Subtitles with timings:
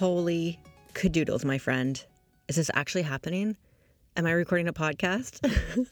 [0.00, 0.58] Holy
[0.94, 2.02] cadoodles, my friend.
[2.48, 3.58] Is this actually happening?
[4.16, 5.46] Am I recording a podcast?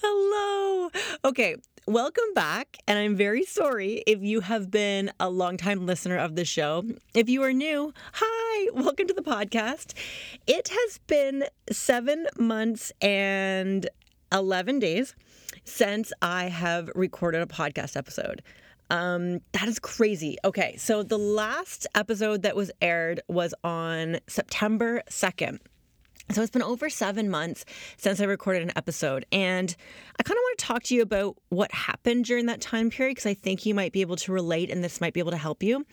[0.00, 0.88] Hello.
[1.26, 2.78] Okay, welcome back.
[2.88, 6.84] And I'm very sorry if you have been a longtime listener of the show.
[7.12, 9.92] If you are new, hi, welcome to the podcast.
[10.46, 13.86] It has been seven months and
[14.32, 15.14] 11 days
[15.66, 18.42] since I have recorded a podcast episode.
[18.90, 20.36] Um, that is crazy.
[20.44, 25.60] Okay, so the last episode that was aired was on September 2nd.
[26.32, 27.64] So it's been over seven months
[27.96, 29.26] since I recorded an episode.
[29.32, 29.74] And
[30.18, 33.16] I kind of want to talk to you about what happened during that time period
[33.16, 35.36] because I think you might be able to relate and this might be able to
[35.36, 35.84] help you.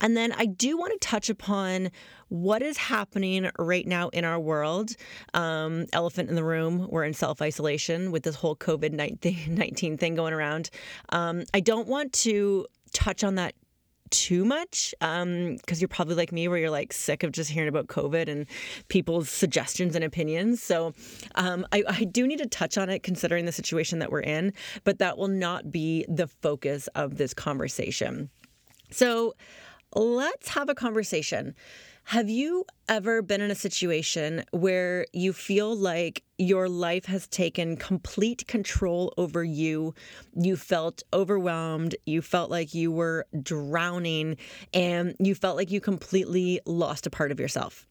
[0.00, 1.90] And then I do want to touch upon
[2.28, 4.94] what is happening right now in our world.
[5.34, 8.92] Um, elephant in the room, we're in self isolation with this whole COVID
[9.48, 10.70] 19 thing going around.
[11.08, 13.54] Um, I don't want to touch on that
[14.10, 17.50] too much Um, because um, you're probably like me where you're like sick of just
[17.50, 18.46] hearing about covid and
[18.88, 20.62] people's suggestions and opinions.
[20.62, 20.94] So
[21.34, 24.52] um, I, I do need to touch on it considering the situation that we're in
[24.84, 28.30] but that will not be the focus of this conversation.
[28.90, 29.34] So
[29.94, 31.54] let's have a conversation
[32.04, 37.76] have you ever been in a situation where you feel like your life has taken
[37.76, 39.94] complete control over you?
[40.34, 44.38] You felt overwhelmed, you felt like you were drowning,
[44.74, 47.86] and you felt like you completely lost a part of yourself.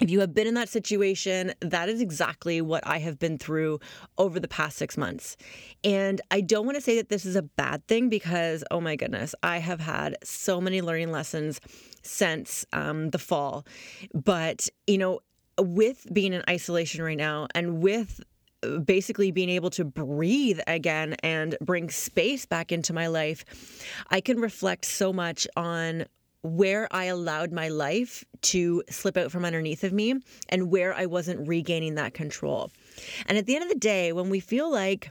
[0.00, 3.80] If you have been in that situation, that is exactly what I have been through
[4.16, 5.36] over the past six months.
[5.84, 8.96] And I don't want to say that this is a bad thing because, oh my
[8.96, 11.60] goodness, I have had so many learning lessons
[12.02, 13.66] since um, the fall.
[14.14, 15.20] But, you know,
[15.58, 18.22] with being in isolation right now and with
[18.62, 23.44] uh, basically being able to breathe again and bring space back into my life,
[24.10, 26.06] I can reflect so much on
[26.42, 30.14] where I allowed my life to slip out from underneath of me
[30.48, 32.70] and where I wasn't regaining that control.
[33.26, 35.10] And at the end of the day, when we feel like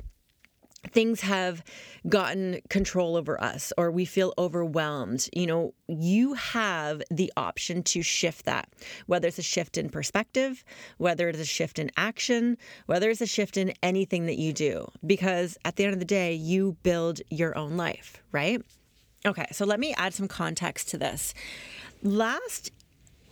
[0.92, 1.64] things have
[2.08, 8.02] gotten control over us or we feel overwhelmed, you know, you have the option to
[8.02, 8.70] shift that,
[9.06, 10.64] whether it's a shift in perspective,
[10.98, 14.88] whether it's a shift in action, whether it's a shift in anything that you do.
[15.06, 18.62] Because at the end of the day, you build your own life, right?
[19.25, 21.34] Okay, so let me add some context to this.
[22.02, 22.72] Last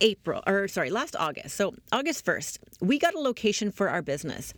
[0.00, 4.52] April, or sorry, last August, so August 1st, we got a location for our business.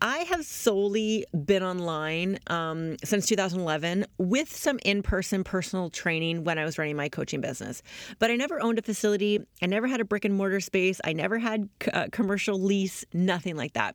[0.00, 6.58] I have solely been online um, since 2011 with some in person personal training when
[6.58, 7.82] I was running my coaching business.
[8.18, 9.40] But I never owned a facility.
[9.60, 11.00] I never had a brick and mortar space.
[11.04, 13.94] I never had a uh, commercial lease, nothing like that.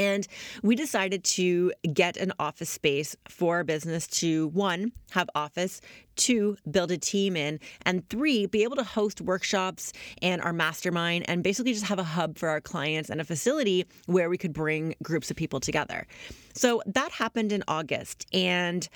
[0.00, 0.26] And
[0.62, 5.82] we decided to get an office space for our business to one, have office,
[6.16, 11.26] two, build a team in, and three, be able to host workshops and our mastermind
[11.28, 14.54] and basically just have a hub for our clients and a facility where we could
[14.54, 16.06] bring groups of people together.
[16.54, 18.26] So that happened in August.
[18.32, 18.88] And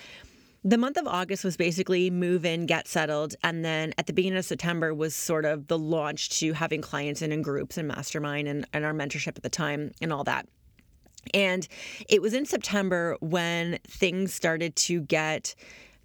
[0.65, 3.35] the month of August was basically move in, get settled.
[3.43, 7.21] And then at the beginning of September was sort of the launch to having clients
[7.21, 10.49] in in groups and mastermind and, and our mentorship at the time and all that.
[11.33, 11.67] And
[12.09, 15.55] it was in September when things started to get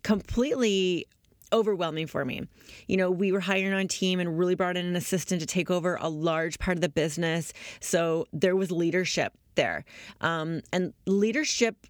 [0.04, 1.06] completely
[1.52, 2.44] overwhelming for me.
[2.88, 5.72] You know, we were hiring on team and really brought in an assistant to take
[5.72, 7.54] over a large part of the business.
[7.80, 9.86] So there was leadership there.
[10.22, 11.88] Um, and leadership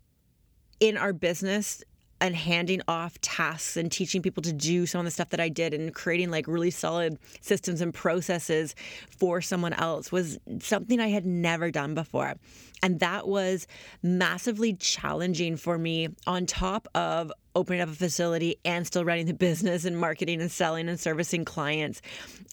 [0.79, 1.83] in our business
[2.21, 5.49] and handing off tasks and teaching people to do some of the stuff that I
[5.49, 8.75] did and creating like really solid systems and processes
[9.09, 12.35] for someone else was something I had never done before.
[12.81, 13.67] And that was
[14.01, 19.33] massively challenging for me on top of opening up a facility and still running the
[19.49, 22.01] business and marketing and selling and servicing clients.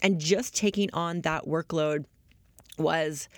[0.02, 2.04] And just taking on that workload
[2.78, 3.28] was,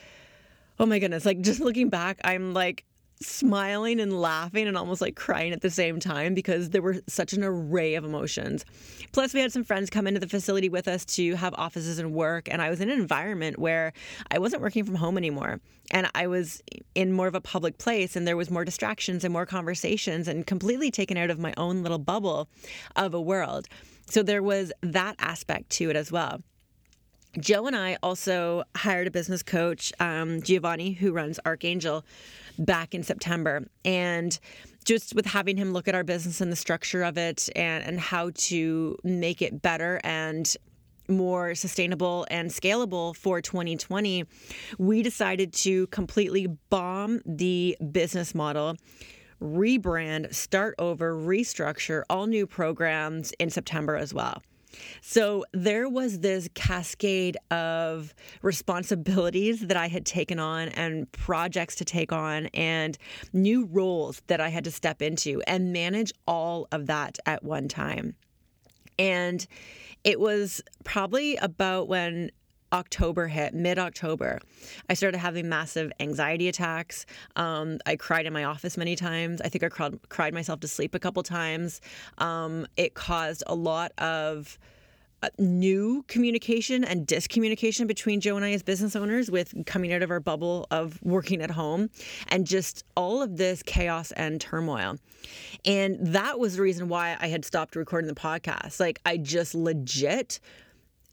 [0.78, 2.84] oh my goodness, like just looking back, I'm like,
[3.20, 7.32] smiling and laughing and almost like crying at the same time because there were such
[7.32, 8.64] an array of emotions.
[9.12, 12.12] Plus, we had some friends come into the facility with us to have offices and
[12.12, 12.48] work.
[12.50, 13.92] And I was in an environment where
[14.30, 15.60] I wasn't working from home anymore.
[15.90, 16.62] And I was
[16.94, 20.46] in more of a public place, and there was more distractions and more conversations, and
[20.46, 22.48] completely taken out of my own little bubble
[22.94, 23.66] of a world.
[24.10, 26.42] So there was that aspect to it as well.
[27.38, 32.04] Joe and I also hired a business coach, um, Giovanni, who runs Archangel,
[32.58, 33.66] back in September.
[33.84, 34.38] And
[34.84, 38.00] just with having him look at our business and the structure of it and, and
[38.00, 40.56] how to make it better and
[41.08, 44.24] more sustainable and scalable for 2020,
[44.78, 48.76] we decided to completely bomb the business model
[49.40, 54.42] rebrand, start over, restructure all new programs in September as well.
[55.00, 61.84] So there was this cascade of responsibilities that I had taken on and projects to
[61.84, 62.96] take on and
[63.32, 67.68] new roles that I had to step into and manage all of that at one
[67.68, 68.14] time.
[68.98, 69.46] And
[70.04, 72.30] it was probably about when
[72.72, 74.40] October hit, mid October,
[74.88, 77.06] I started having massive anxiety attacks.
[77.36, 79.40] Um, I cried in my office many times.
[79.40, 81.80] I think I cried, cried myself to sleep a couple times.
[82.18, 84.58] Um, it caused a lot of
[85.22, 90.02] uh, new communication and discommunication between Joe and I as business owners with coming out
[90.02, 91.90] of our bubble of working at home
[92.28, 94.96] and just all of this chaos and turmoil.
[95.64, 98.78] And that was the reason why I had stopped recording the podcast.
[98.78, 100.38] Like, I just legit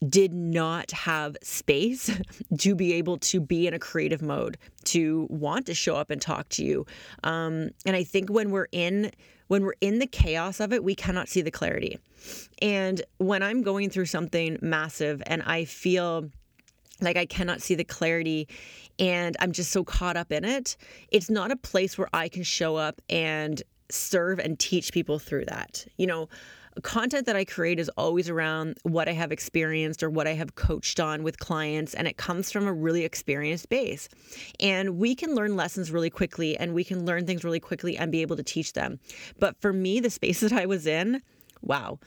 [0.07, 2.11] did not have space
[2.57, 6.21] to be able to be in a creative mode, to want to show up and
[6.21, 6.85] talk to you.
[7.23, 9.11] Um, and I think when we're in
[9.47, 11.99] when we're in the chaos of it, we cannot see the clarity.
[12.63, 16.31] And when I'm going through something massive and I feel
[16.99, 18.47] like I cannot see the clarity
[18.97, 20.77] and I'm just so caught up in it,
[21.11, 23.61] it's not a place where I can show up and
[23.91, 25.85] serve and teach people through that.
[25.97, 26.29] You know,
[26.81, 30.55] content that I create is always around what I have experienced or what I have
[30.55, 34.09] coached on with clients, and it comes from a really experienced base.
[34.59, 38.11] And we can learn lessons really quickly and we can learn things really quickly and
[38.11, 38.99] be able to teach them.
[39.39, 41.21] But for me, the space that I was in,
[41.61, 41.99] wow,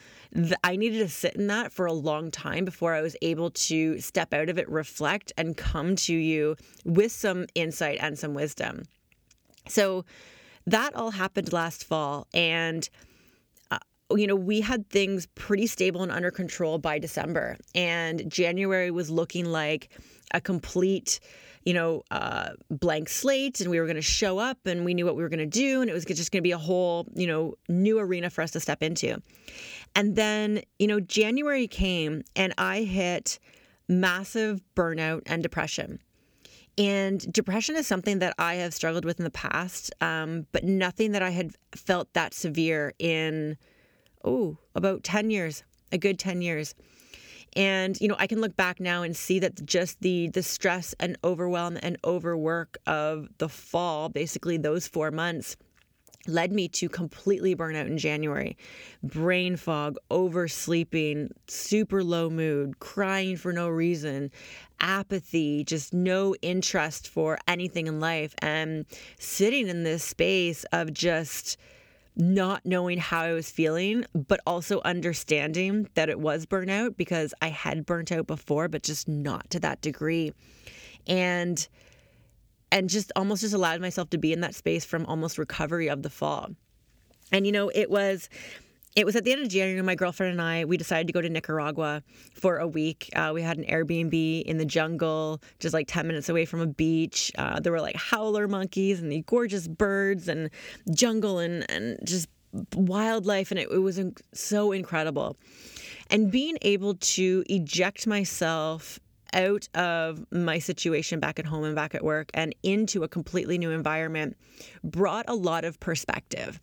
[0.63, 3.99] I needed to sit in that for a long time before I was able to
[4.01, 8.85] step out of it, reflect, and come to you with some insight and some wisdom.
[9.67, 10.05] So
[10.67, 12.27] that all happened last fall.
[12.35, 12.89] And
[14.11, 17.57] you know, we had things pretty stable and under control by December.
[17.75, 19.91] And January was looking like
[20.33, 21.21] a complete,
[21.65, 23.61] you know, uh, blank slate.
[23.61, 25.47] And we were going to show up and we knew what we were going to
[25.47, 25.83] do.
[25.83, 28.53] And it was just going to be a whole, you know, new arena for us
[28.53, 29.21] to step into.
[29.95, 33.39] And then, you know, January came and I hit
[33.89, 36.01] massive burnout and depression.
[36.79, 41.11] And depression is something that I have struggled with in the past, um, but nothing
[41.11, 43.59] that I had felt that severe in
[44.25, 45.63] oh, about 10 years,
[45.93, 46.75] a good 10 years.
[47.57, 50.95] And you know, I can look back now and see that just the the stress
[51.01, 55.57] and overwhelm and overwork of the fall, basically those 4 months
[56.27, 58.57] led me to completely burn out in January.
[59.03, 64.31] Brain fog, oversleeping, super low mood, crying for no reason,
[64.79, 68.85] apathy, just no interest for anything in life and
[69.19, 71.57] sitting in this space of just
[72.19, 77.49] not knowing how I was feeling, but also understanding that it was burnout because I
[77.49, 80.33] had burnt out before, but just not to that degree.
[81.07, 81.67] And
[82.71, 86.03] and just almost just allowed myself to be in that space from almost recovery of
[86.03, 86.51] the fall.
[87.33, 88.29] And you know, it was
[88.97, 89.81] it was at the end of January.
[89.83, 92.03] My girlfriend and I we decided to go to Nicaragua
[92.35, 93.11] for a week.
[93.15, 96.67] Uh, we had an Airbnb in the jungle, just like ten minutes away from a
[96.67, 97.31] beach.
[97.39, 100.51] Uh, there were like howler monkeys and the gorgeous birds and
[100.93, 102.29] jungle and and just
[102.75, 104.01] wildlife, and it, it was
[104.33, 105.37] so incredible.
[106.11, 108.99] And being able to eject myself
[109.35, 113.59] out of my situation back at home and back at work and into a completely
[113.59, 114.37] new environment
[114.83, 116.61] brought a lot of perspective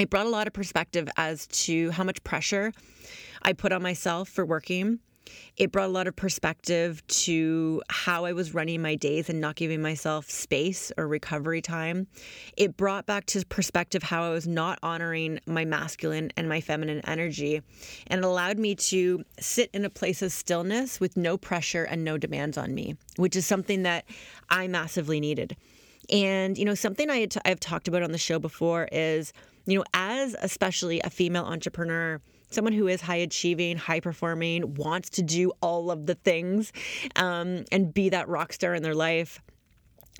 [0.00, 2.72] it brought a lot of perspective as to how much pressure
[3.42, 5.00] I put on myself for working.
[5.56, 9.56] It brought a lot of perspective to how I was running my days and not
[9.56, 12.06] giving myself space or recovery time.
[12.56, 17.00] It brought back to perspective how I was not honoring my masculine and my feminine
[17.04, 17.62] energy.
[18.06, 22.04] And it allowed me to sit in a place of stillness with no pressure and
[22.04, 24.04] no demands on me, which is something that
[24.48, 25.56] I massively needed.
[26.10, 29.32] And, you know, something I had t- I've talked about on the show before is
[29.70, 35.10] you know, as especially a female entrepreneur, someone who is high achieving, high performing, wants
[35.10, 36.72] to do all of the things
[37.16, 39.40] um, and be that rock star in their life.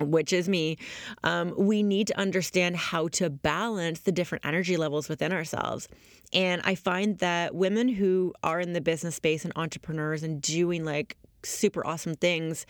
[0.01, 0.79] which is me,
[1.25, 5.89] um, we need to understand how to balance the different energy levels within ourselves.
[6.33, 10.85] And I find that women who are in the business space and entrepreneurs and doing
[10.85, 12.67] like super awesome things,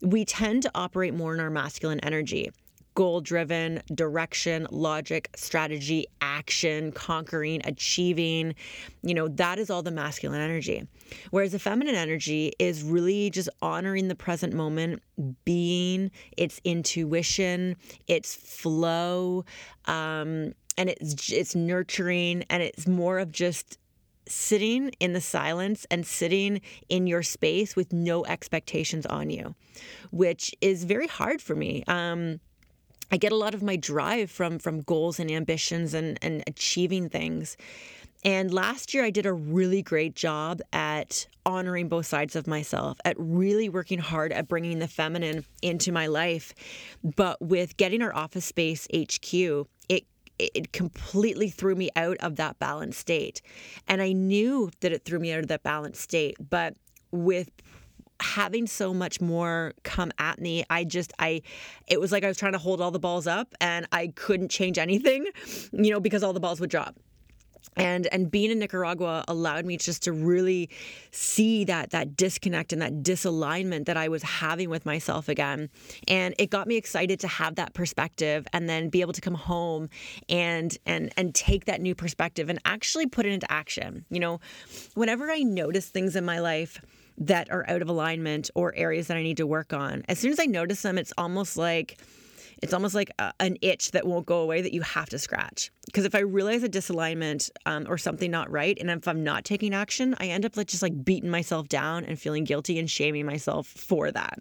[0.00, 2.50] we tend to operate more in our masculine energy
[2.94, 8.54] goal driven, direction, logic, strategy, action, conquering, achieving.
[9.02, 10.86] You know, that is all the masculine energy.
[11.30, 15.02] Whereas the feminine energy is really just honoring the present moment,
[15.44, 19.44] being, it's intuition, it's flow,
[19.86, 23.78] um, and it's it's nurturing, and it's more of just
[24.26, 29.54] sitting in the silence and sitting in your space with no expectations on you,
[30.10, 31.84] which is very hard for me.
[31.86, 32.40] Um,
[33.14, 37.08] I get a lot of my drive from from goals and ambitions and and achieving
[37.08, 37.56] things.
[38.24, 42.98] And last year I did a really great job at honoring both sides of myself,
[43.04, 46.54] at really working hard at bringing the feminine into my life.
[47.04, 49.32] But with getting our office space HQ,
[49.88, 50.06] it
[50.40, 53.42] it completely threw me out of that balanced state.
[53.86, 56.74] And I knew that it threw me out of that balanced state, but
[57.12, 57.48] with
[58.20, 61.42] having so much more come at me i just i
[61.86, 64.50] it was like i was trying to hold all the balls up and i couldn't
[64.50, 65.26] change anything
[65.72, 66.96] you know because all the balls would drop.
[67.76, 70.68] And and being in Nicaragua allowed me just to really
[71.10, 75.70] see that that disconnect and that disalignment that I was having with myself again.
[76.06, 79.34] And it got me excited to have that perspective and then be able to come
[79.34, 79.88] home
[80.28, 84.04] and and and take that new perspective and actually put it into action.
[84.08, 84.40] You know
[84.94, 86.80] whenever I notice things in my life
[87.18, 90.04] that are out of alignment or areas that I need to work on.
[90.08, 91.98] As soon as I notice them, it's almost like
[92.62, 95.70] it's almost like a, an itch that won't go away that you have to scratch.
[95.86, 99.44] Because if I realize a disalignment um, or something not right, and if I'm not
[99.44, 102.90] taking action, I end up like just like beating myself down and feeling guilty and
[102.90, 104.38] shaming myself for that.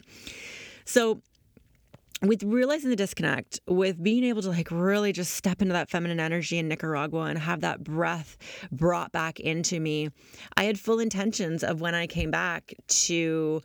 [0.85, 1.21] So
[2.23, 6.19] with realizing the disconnect, with being able to like really just step into that feminine
[6.19, 8.37] energy in Nicaragua and have that breath
[8.71, 10.09] brought back into me,
[10.55, 13.61] I had full intentions of when I came back to,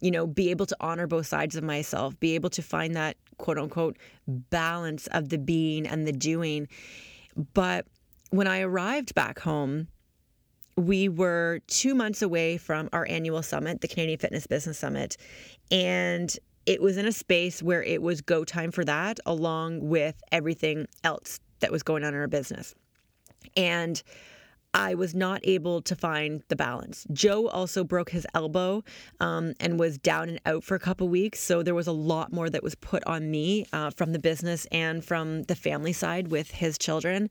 [0.00, 3.16] you know, be able to honor both sides of myself, be able to find that
[3.38, 3.96] quote unquote
[4.26, 6.68] balance of the being and the doing.
[7.54, 7.86] But
[8.30, 9.88] when I arrived back home,
[10.76, 15.16] we were two months away from our annual summit, the Canadian Fitness Business Summit.
[15.70, 20.20] And it was in a space where it was go time for that, along with
[20.32, 22.74] everything else that was going on in our business.
[23.56, 24.02] And
[24.74, 27.06] I was not able to find the balance.
[27.10, 28.84] Joe also broke his elbow
[29.20, 31.40] um, and was down and out for a couple weeks.
[31.40, 34.66] So there was a lot more that was put on me uh, from the business
[34.70, 37.30] and from the family side with his children.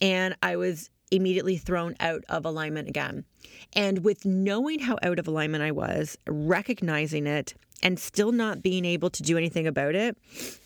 [0.00, 3.24] And I was immediately thrown out of alignment again.
[3.72, 8.84] And with knowing how out of alignment I was, recognizing it, and still not being
[8.84, 10.16] able to do anything about it,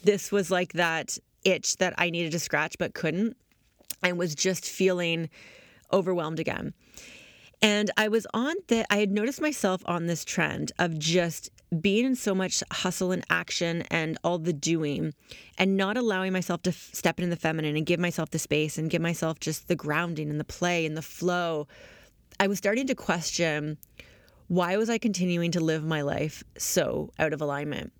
[0.02, 3.36] this was like that itch that I needed to scratch but couldn't,
[4.02, 5.30] and was just feeling
[5.92, 6.74] overwhelmed again.
[7.62, 12.04] And I was on that, I had noticed myself on this trend of just being
[12.04, 15.14] in so much hustle and action and all the doing
[15.58, 18.78] and not allowing myself to f- step into the feminine and give myself the space
[18.78, 21.66] and give myself just the grounding and the play and the flow.
[22.38, 23.78] I was starting to question
[24.48, 27.92] why was I continuing to live my life so out of alignment?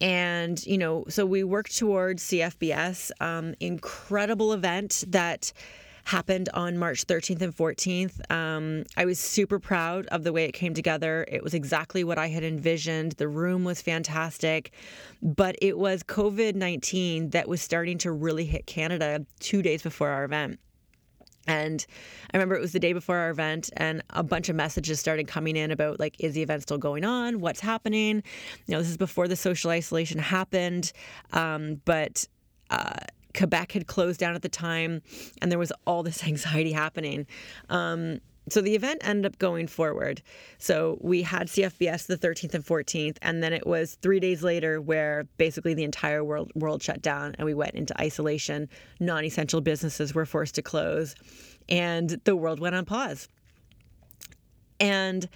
[0.00, 5.52] And, you know, so we worked towards CFBS, um, incredible event that
[6.04, 8.30] happened on March 13th and 14th.
[8.30, 11.24] Um, I was super proud of the way it came together.
[11.28, 13.12] It was exactly what I had envisioned.
[13.12, 14.72] The room was fantastic,
[15.22, 20.08] but it was COVID 19 that was starting to really hit Canada two days before
[20.08, 20.58] our event.
[21.46, 21.84] And
[22.32, 25.26] I remember it was the day before our event, and a bunch of messages started
[25.26, 27.40] coming in about like, is the event still going on?
[27.40, 28.22] What's happening?
[28.66, 30.92] You know, this is before the social isolation happened,
[31.32, 32.26] um, but.
[32.70, 32.94] Uh,
[33.34, 35.02] Quebec had closed down at the time,
[35.40, 37.26] and there was all this anxiety happening.
[37.68, 40.20] Um, so the event ended up going forward.
[40.58, 44.80] So we had CFBS the 13th and 14th, and then it was three days later
[44.80, 48.68] where basically the entire world world shut down and we went into isolation.
[48.98, 51.14] Non-essential businesses were forced to close,
[51.68, 53.28] and the world went on pause.
[54.80, 55.28] And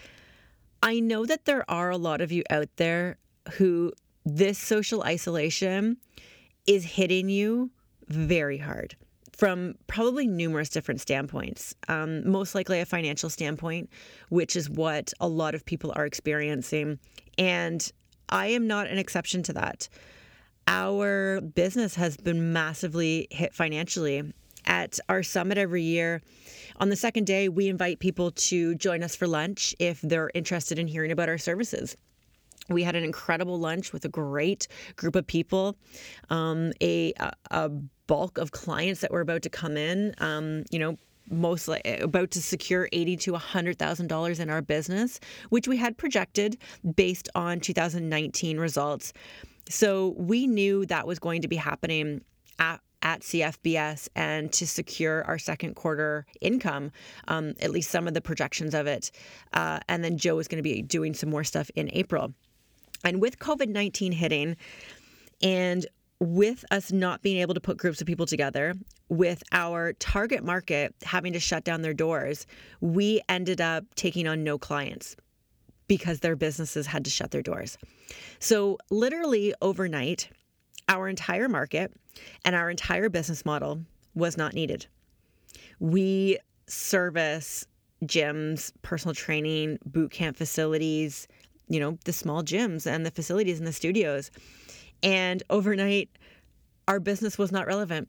[0.83, 3.19] I know that there are a lot of you out there
[3.53, 3.93] who
[4.25, 5.99] this social isolation
[6.67, 7.71] is hitting you
[8.09, 8.97] very hard
[9.37, 11.75] from probably numerous different standpoints.
[11.89, 13.91] Um, most likely a financial standpoint,
[14.31, 16.99] which is what a lot of people are experiencing.
[17.37, 17.93] And
[18.31, 19.89] I am not an exception to that.
[20.67, 24.33] Our business has been massively hit financially.
[24.69, 26.23] At our summit every year,
[26.79, 30.77] on the second day, we invite people to join us for lunch if they're interested
[30.77, 31.97] in hearing about our services.
[32.69, 35.77] We had an incredible lunch with a great group of people,
[36.31, 37.13] um, a,
[37.51, 37.69] a
[38.07, 40.15] bulk of clients that were about to come in.
[40.19, 40.97] Um, you know,
[41.31, 45.21] most like about to secure eighty to hundred thousand dollars in our business,
[45.51, 46.57] which we had projected
[46.95, 49.13] based on 2019 results.
[49.69, 52.23] So we knew that was going to be happening
[52.59, 56.91] at at CFBS and to secure our second quarter income,
[57.29, 59.11] um, at least some of the projections of it.
[59.53, 62.33] Uh, and then Joe was going to be doing some more stuff in April.
[63.07, 64.57] And with COVID 19 hitting,
[65.41, 65.87] and
[66.19, 68.75] with us not being able to put groups of people together,
[69.09, 72.47] with our target market having to shut down their doors,
[72.81, 75.15] we ended up taking on no clients
[75.87, 77.79] because their businesses had to shut their doors.
[78.41, 80.29] So, literally overnight,
[80.89, 81.93] our entire market
[82.45, 83.83] and our entire business model
[84.17, 84.87] was not needed.
[85.79, 87.67] We service
[88.05, 91.29] gyms, personal training, boot camp facilities,
[91.69, 94.31] you know, the small gyms and the facilities and the studios.
[95.03, 96.11] And overnight,
[96.89, 98.09] our business was not relevant.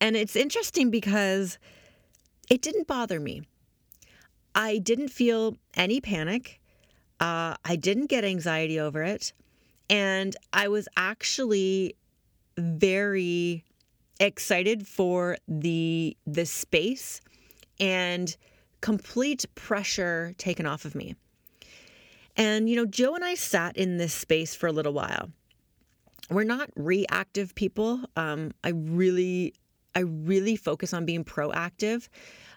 [0.00, 1.58] And it's interesting because
[2.50, 3.42] it didn't bother me.
[4.54, 6.60] I didn't feel any panic.
[7.20, 9.32] Uh, I didn't get anxiety over it.
[9.88, 11.94] And I was actually
[12.58, 13.64] very
[14.18, 17.20] excited for the the space
[17.78, 18.36] and
[18.80, 21.14] complete pressure taken off of me.
[22.36, 25.30] And you know, Joe and I sat in this space for a little while.
[26.30, 28.00] We're not reactive people.
[28.16, 29.54] Um, I really,
[29.94, 32.08] I really focus on being proactive.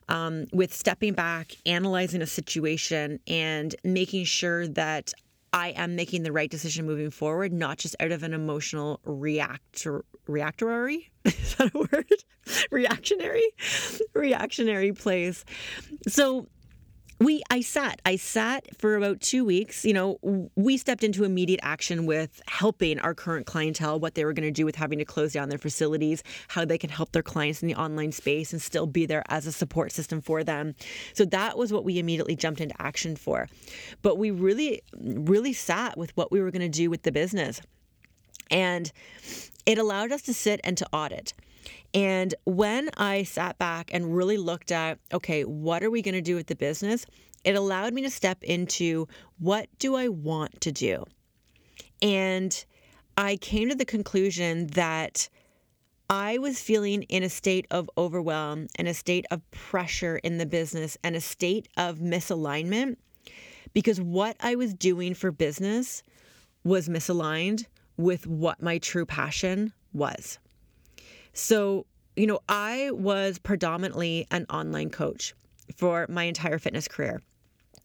[0.08, 5.14] Um, with stepping back, analyzing a situation, and making sure that
[5.54, 10.04] I am making the right decision moving forward, not just out of an emotional reactor
[10.28, 11.12] reactory.
[11.26, 12.06] Is that a word?
[12.72, 13.48] reactionary,
[14.14, 15.46] reactionary place.
[16.08, 16.48] So
[17.20, 20.18] we i sat i sat for about two weeks you know
[20.56, 24.52] we stepped into immediate action with helping our current clientele what they were going to
[24.52, 27.68] do with having to close down their facilities how they can help their clients in
[27.68, 30.76] the online space and still be there as a support system for them.
[31.14, 33.48] So that was what we immediately jumped into action for.
[34.02, 37.62] But we really really sat with what we were going to do with the business.
[38.52, 38.92] And
[39.66, 41.34] it allowed us to sit and to audit
[41.94, 46.22] and when I sat back and really looked at, okay, what are we going to
[46.22, 47.06] do with the business?
[47.44, 49.08] It allowed me to step into
[49.40, 51.06] what do I want to do?
[52.02, 52.66] And
[53.18, 55.30] I came to the conclusion that
[56.10, 60.46] I was feeling in a state of overwhelm and a state of pressure in the
[60.46, 62.98] business and a state of misalignment
[63.74, 66.02] because what I was doing for business
[66.64, 67.66] was misaligned
[67.98, 70.40] with what my true passion was.
[71.34, 75.34] So, you know, I was predominantly an online coach
[75.76, 77.22] for my entire fitness career.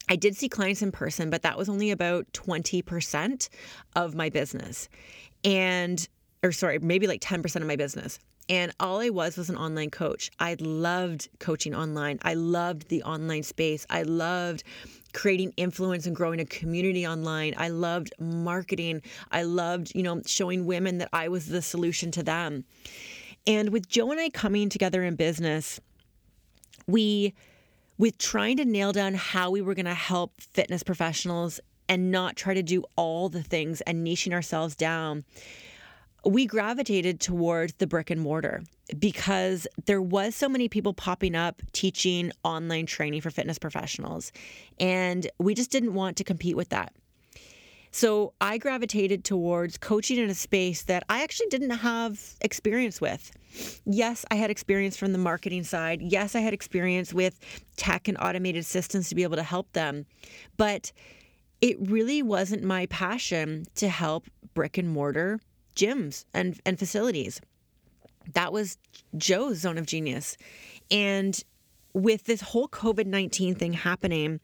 [0.09, 3.49] I did see clients in person, but that was only about 20%
[3.97, 4.89] of my business.
[5.45, 6.07] And,
[6.43, 8.19] or sorry, maybe like 10% of my business.
[8.49, 10.31] And all I was was an online coach.
[10.39, 12.19] I loved coaching online.
[12.23, 13.87] I loved the online space.
[13.89, 14.65] I loved
[15.15, 17.55] creating influence and growing a community online.
[17.57, 19.01] I loved marketing.
[19.31, 22.65] I loved, you know, showing women that I was the solution to them.
[23.47, 25.81] And with Joe and I coming together in business,
[26.87, 27.35] we,
[27.99, 32.37] with trying to nail down how we were going to help fitness professionals and not
[32.37, 35.25] try to do all the things and niching ourselves down,
[36.25, 38.63] we gravitated towards the brick and mortar
[38.99, 44.33] because there was so many people popping up teaching online training for fitness professionals.
[44.81, 46.95] And we just didn't want to compete with that
[47.95, 53.31] so I gravitated towards coaching in a space that I actually didn't have experience with.
[53.85, 56.03] Yes, I had experience from the marketing side.
[56.03, 57.39] Yes, I had experience with
[57.77, 60.07] tech and automated systems to be able to help them.
[60.57, 60.91] But
[61.61, 65.39] it really wasn't my passion to help brick and mortar
[65.77, 67.41] gyms and, and facilities.
[68.33, 68.77] That was
[69.17, 70.37] Joe's zone of genius.
[70.91, 71.41] And
[71.95, 74.41] with this whole COVID 19 thing happening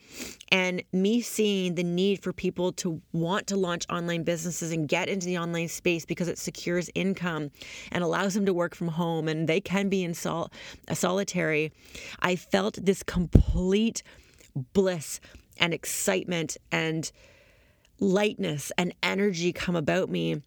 [0.52, 5.08] and me seeing the need for people to want to launch online businesses and get
[5.08, 7.50] into the online space because it secures income
[7.90, 10.50] and allows them to work from home and they can be in sol-
[10.92, 11.72] solitary,
[12.20, 14.04] I felt this complete
[14.72, 15.20] bliss
[15.58, 17.10] and excitement and
[17.98, 20.40] lightness and energy come about me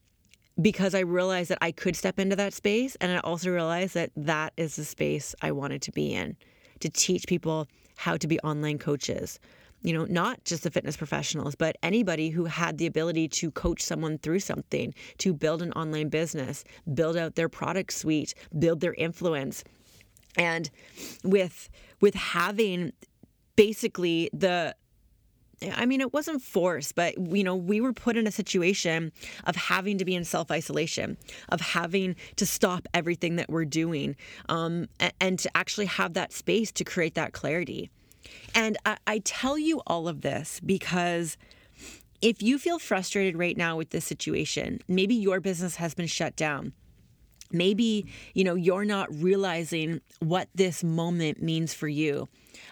[0.61, 4.11] because I realized that I could step into that space and I also realized that
[4.15, 6.37] that is the space I wanted to be in
[6.83, 9.39] to teach people how to be online coaches.
[9.81, 13.81] You know, not just the fitness professionals, but anybody who had the ability to coach
[13.81, 18.93] someone through something, to build an online business, build out their product suite, build their
[18.93, 19.63] influence.
[20.37, 20.69] And
[21.23, 21.69] with
[21.99, 22.93] with having
[23.55, 24.75] basically the
[25.71, 29.11] I mean, it wasn't forced, but you know, we were put in a situation
[29.45, 31.17] of having to be in self isolation,
[31.49, 34.15] of having to stop everything that we're doing,
[34.49, 34.87] um,
[35.19, 37.89] and, to actually have that space to create that clarity.
[38.55, 41.37] And I, I tell you all of this because
[42.21, 46.35] if you feel frustrated right now with this situation, maybe your business has been shut
[46.35, 46.73] down.
[47.51, 52.29] Maybe, you know, you're not realizing what this moment means for you.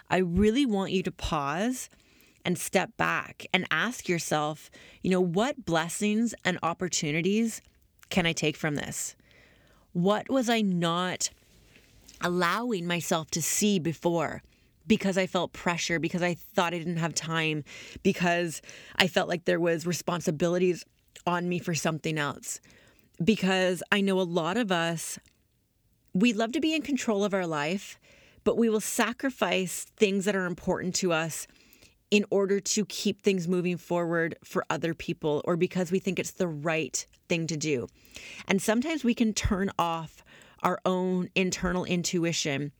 [0.08, 1.90] I really want you to pause
[2.44, 4.70] and step back and ask yourself,
[5.02, 7.62] you know, what blessings and opportunities
[8.10, 9.16] can I take from this?
[9.92, 11.30] What was I not
[12.20, 14.42] allowing myself to see before?
[14.86, 17.64] Because I felt pressure, because I thought I didn't have time,
[18.02, 18.62] because
[18.96, 20.84] I felt like there was responsibilities
[21.26, 22.60] on me for something else.
[23.22, 25.18] Because I know a lot of us,
[26.14, 27.98] we love to be in control of our life,
[28.44, 31.46] but we will sacrifice things that are important to us
[32.12, 36.32] in order to keep things moving forward for other people or because we think it's
[36.32, 37.88] the right thing to do.
[38.46, 40.22] And sometimes we can turn off
[40.62, 42.70] our own internal intuition,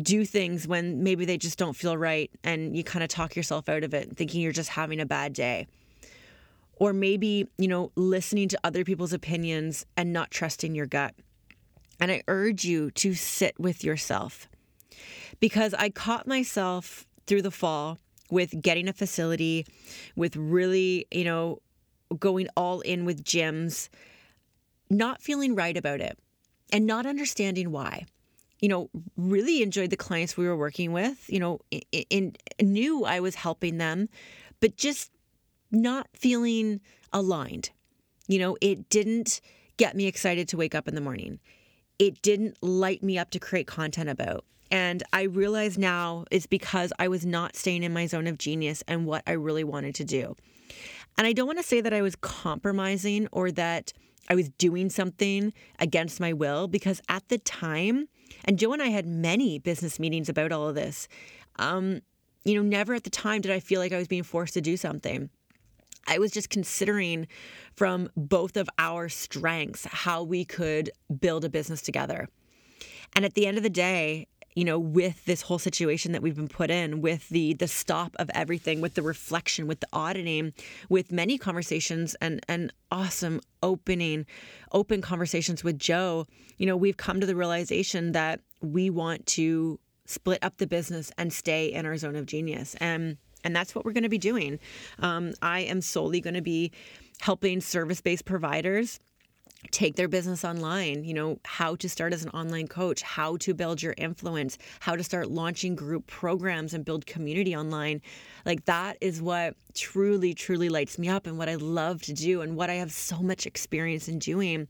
[0.00, 3.68] do things when maybe they just don't feel right, and you kind of talk yourself
[3.68, 5.66] out of it, thinking you're just having a bad day.
[6.76, 11.16] Or maybe, you know, listening to other people's opinions and not trusting your gut.
[11.98, 14.48] And I urge you to sit with yourself
[15.40, 17.98] because I caught myself through the fall
[18.30, 19.66] with getting a facility,
[20.16, 21.60] with really, you know,
[22.18, 23.88] going all in with gyms,
[24.90, 26.18] not feeling right about it
[26.72, 28.06] and not understanding why.
[28.60, 33.04] You know, really enjoyed the clients we were working with, you know, in, in knew
[33.04, 34.08] I was helping them,
[34.60, 35.10] but just
[35.70, 36.80] not feeling
[37.12, 37.70] aligned.
[38.28, 39.40] You know, it didn't
[39.76, 41.38] get me excited to wake up in the morning.
[41.98, 44.44] It didn't light me up to create content about.
[44.70, 48.82] And I realize now it's because I was not staying in my zone of genius
[48.88, 50.36] and what I really wanted to do.
[51.16, 53.92] And I don't want to say that I was compromising or that
[54.28, 58.08] I was doing something against my will because at the time,
[58.44, 61.08] and Joe and I had many business meetings about all of this.
[61.58, 62.02] Um,
[62.44, 64.60] you know, never at the time did I feel like I was being forced to
[64.60, 65.30] do something.
[66.06, 67.26] I was just considering
[67.74, 72.28] from both of our strengths how we could build a business together.
[73.14, 76.34] And at the end of the day, you know, with this whole situation that we've
[76.34, 80.54] been put in, with the the stop of everything, with the reflection, with the auditing,
[80.88, 84.24] with many conversations and and awesome opening,
[84.72, 89.78] open conversations with Joe, you know, we've come to the realization that we want to
[90.06, 92.74] split up the business and stay in our zone of genius.
[92.80, 94.58] And and that's what we're going to be doing.
[95.00, 96.72] Um, I am solely going to be
[97.20, 99.00] helping service based providers
[99.70, 103.54] take their business online, you know, how to start as an online coach, how to
[103.54, 108.00] build your influence, how to start launching group programs and build community online.
[108.44, 112.40] Like that is what truly, truly lights me up and what I love to do
[112.40, 114.68] and what I have so much experience in doing.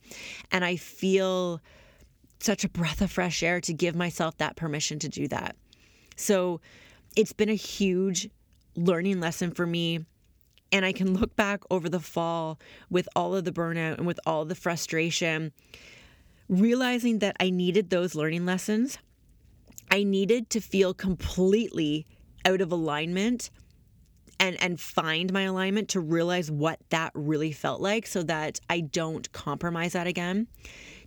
[0.50, 1.60] And I feel
[2.40, 5.56] such a breath of fresh air to give myself that permission to do that.
[6.16, 6.60] So
[7.16, 8.28] it's been a huge
[8.76, 10.04] learning lesson for me
[10.72, 12.58] and I can look back over the fall
[12.90, 15.52] with all of the burnout and with all the frustration,
[16.48, 18.98] realizing that I needed those learning lessons.
[19.90, 22.06] I needed to feel completely
[22.44, 23.50] out of alignment
[24.38, 28.80] and and find my alignment to realize what that really felt like so that I
[28.80, 30.46] don't compromise that again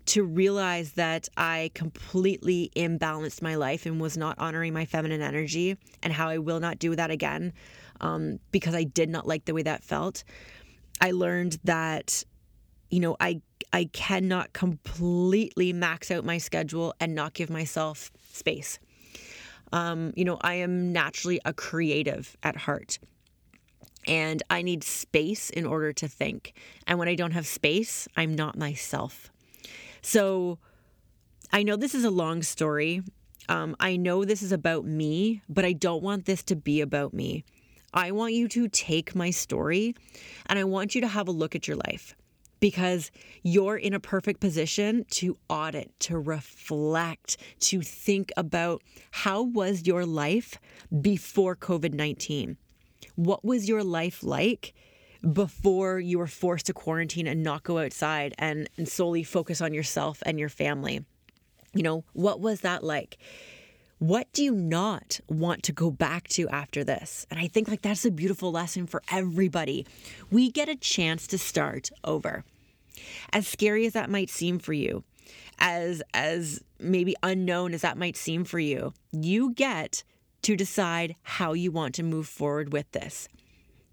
[0.07, 5.77] to realize that I completely imbalanced my life and was not honoring my feminine energy
[6.01, 7.53] and how I will not do that again
[8.01, 10.23] um, because I did not like the way that felt.
[11.01, 12.23] I learned that,
[12.89, 18.79] you know, I I cannot completely max out my schedule and not give myself space.
[19.71, 22.99] Um, you know, I am naturally a creative at heart.
[24.07, 26.53] And I need space in order to think.
[26.87, 29.29] And when I don't have space, I'm not myself.
[30.01, 30.57] So
[31.51, 33.03] I know this is a long story.
[33.49, 37.13] Um, I know this is about me, but I don't want this to be about
[37.13, 37.43] me.
[37.93, 39.95] I want you to take my story
[40.45, 42.15] and I want you to have a look at your life
[42.59, 49.87] because you're in a perfect position to audit, to reflect, to think about how was
[49.87, 50.57] your life
[51.01, 52.57] before COVID-19?
[53.15, 54.73] What was your life like
[55.33, 59.73] before you were forced to quarantine and not go outside and, and solely focus on
[59.73, 61.05] yourself and your family?
[61.73, 63.17] You know, what was that like?
[63.99, 67.27] What do you not want to go back to after this?
[67.29, 69.85] And I think like that's a beautiful lesson for everybody.
[70.31, 72.45] We get a chance to start over.
[73.33, 75.03] As scary as that might seem for you,
[75.59, 80.03] as as maybe unknown as that might seem for you, you get
[80.43, 83.27] to decide how you want to move forward with this.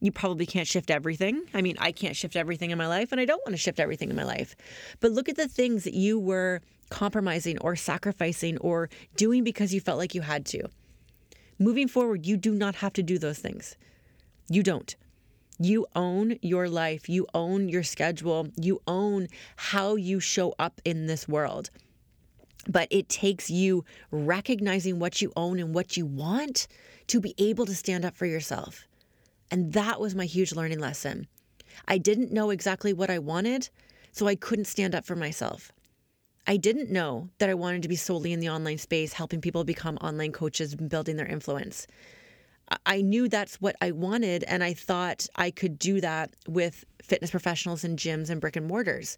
[0.01, 1.43] You probably can't shift everything.
[1.55, 3.81] I mean, I can't shift everything in my life, and I don't want to shift
[3.81, 4.55] everything in my life.
[5.01, 9.81] But look at the things that you were compromising or sacrificing or doing because you
[9.81, 10.69] felt like you had to.
[11.59, 13.77] Moving forward, you do not have to do those things.
[14.49, 14.95] You don't.
[15.59, 21.07] You own your life, you own your schedule, you own how you show up in
[21.07, 21.71] this world.
[22.69, 26.69] But it takes you recognizing what you own and what you want
[27.07, 28.87] to be able to stand up for yourself.
[29.51, 31.29] And that was my huge learning lesson.
[31.87, 33.69] I didn't know exactly what I wanted,
[34.13, 35.73] so I couldn't stand up for myself.
[36.47, 39.65] I didn't know that I wanted to be solely in the online space, helping people
[39.65, 41.87] become online coaches and building their influence.
[42.85, 47.31] I knew that's what I wanted, and I thought I could do that with fitness
[47.31, 49.17] professionals and gyms and brick and mortars.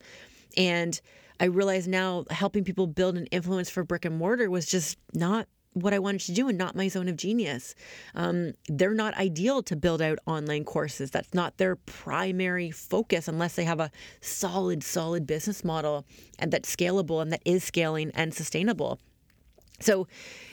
[0.56, 1.00] And
[1.40, 5.46] I realize now helping people build an influence for brick and mortar was just not
[5.74, 7.74] what I wanted to do and not my zone of genius.
[8.14, 11.11] Um, they're not ideal to build out online courses.
[11.11, 16.04] That's not their primary focus unless they have a solid, solid business model
[16.38, 18.98] and that's scalable and that is scaling and sustainable.
[19.81, 20.09] So,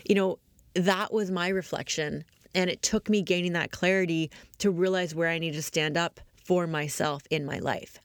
[0.07, 0.39] you know,
[0.75, 2.25] that was my reflection.
[2.53, 6.19] And it took me gaining that clarity to realize where I need to stand up
[6.45, 7.99] for myself in my life.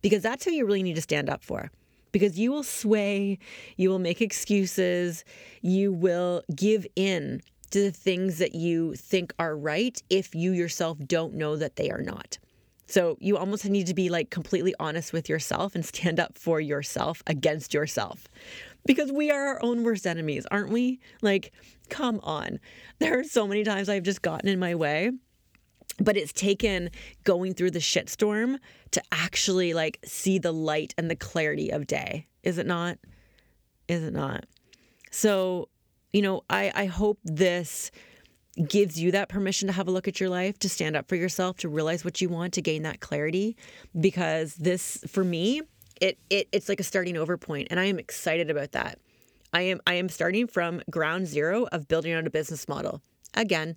[0.00, 1.70] Because that's who you really need to stand up for
[2.14, 3.40] because you will sway,
[3.76, 5.24] you will make excuses,
[5.62, 10.96] you will give in to the things that you think are right if you yourself
[11.08, 12.38] don't know that they are not.
[12.86, 16.60] So you almost need to be like completely honest with yourself and stand up for
[16.60, 18.28] yourself against yourself.
[18.86, 21.00] Because we are our own worst enemies, aren't we?
[21.20, 21.52] Like,
[21.88, 22.60] come on.
[23.00, 25.10] There are so many times I've just gotten in my way
[26.00, 26.90] but it's taken
[27.24, 28.58] going through the shitstorm
[28.92, 32.26] to actually like see the light and the clarity of day.
[32.42, 32.98] Is it not?
[33.88, 34.46] Is it not?
[35.10, 35.68] So
[36.14, 37.90] you know i i hope this
[38.68, 41.16] gives you that permission to have a look at your life to stand up for
[41.16, 43.56] yourself to realize what you want to gain that clarity
[44.00, 45.60] because this for me
[46.00, 48.98] it, it it's like a starting over point and i am excited about that.
[49.52, 53.02] I am i am starting from ground zero of building out a business model.
[53.34, 53.76] Again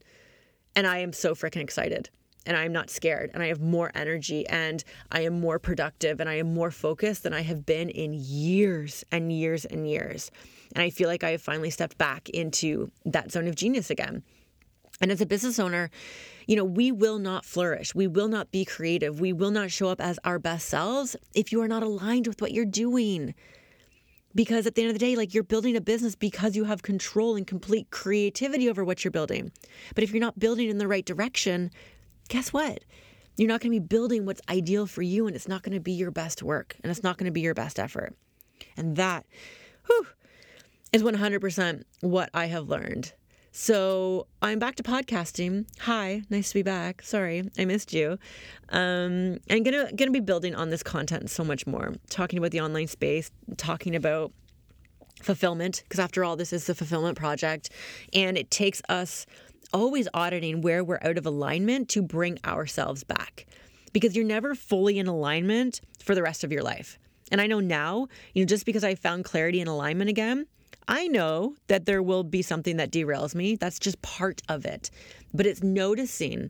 [0.77, 2.09] and I am so freaking excited
[2.45, 6.29] and I'm not scared and I have more energy and I am more productive and
[6.29, 10.29] I am more focused than I have been in years and years and years.
[10.75, 14.21] And I feel like I have finally stepped back into that zone of genius again.
[15.01, 15.89] And as a business owner,
[16.45, 17.95] you know, we will not flourish.
[17.95, 19.19] We will not be creative.
[19.19, 22.39] We will not show up as our best selves if you are not aligned with
[22.39, 23.33] what you're doing
[24.37, 26.83] because at the end of the day like you're building a business because you have
[26.83, 29.51] control and complete creativity over what you're building.
[29.95, 31.71] But if you're not building in the right direction
[32.29, 32.83] guess what?
[33.35, 35.79] You're not going to be building what's ideal for you and it's not going to
[35.79, 38.15] be your best work and it's not going to be your best effort.
[38.77, 39.25] And that
[39.87, 40.07] whew,
[40.93, 43.13] is 100% what i have learned
[43.59, 45.65] so I'm back to podcasting.
[45.79, 47.01] Hi, nice to be back.
[47.01, 48.19] Sorry, I missed you.
[48.69, 52.61] Um, I'm gonna gonna be building on this content so much more, talking about the
[52.61, 54.31] online space, talking about
[55.23, 57.71] fulfillment, because after all, this is the fulfillment project,
[58.13, 59.25] and it takes us
[59.73, 63.47] always auditing where we're out of alignment to bring ourselves back,
[63.91, 66.99] because you're never fully in alignment for the rest of your life.
[67.31, 70.45] And I know now, you know, just because I found clarity and alignment again,
[70.87, 73.55] I know that there will be something that derails me.
[73.55, 74.89] That's just part of it.
[75.33, 76.49] But it's noticing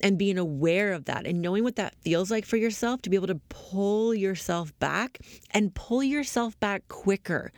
[0.00, 3.16] and being aware of that and knowing what that feels like for yourself to be
[3.16, 5.18] able to pull yourself back
[5.50, 7.52] and pull yourself back quicker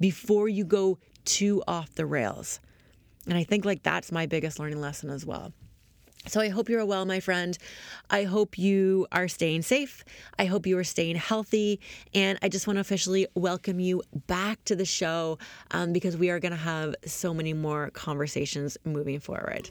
[0.00, 2.60] before you go too off the rails.
[3.26, 5.52] And I think like that's my biggest learning lesson as well.
[6.26, 7.58] So I hope you're well, my friend.
[8.08, 10.04] I hope you are staying safe.
[10.38, 11.80] I hope you are staying healthy.
[12.14, 15.38] And I just want to officially welcome you back to the show
[15.72, 19.70] um, because we are going to have so many more conversations moving forward.